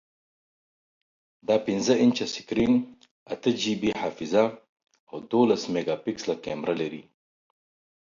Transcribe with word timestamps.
دا 1.47 1.55
پنځه 1.67 1.93
انچه 2.03 2.25
سکرین، 2.35 2.73
اته 3.33 3.49
جی 3.61 3.73
بی 3.81 3.89
حافظه، 4.01 4.45
او 5.09 5.15
دولس 5.31 5.61
میګاپکسله 5.73 6.35
کیمره 6.45 6.73
لري. 6.81 7.03